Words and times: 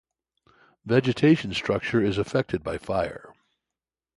Vegetation 0.83 1.53
structure 1.53 2.01
is 2.03 2.17
affected 2.17 2.63
by 2.63 2.79
fire. 2.79 3.35